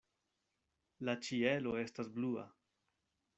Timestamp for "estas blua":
1.83-2.47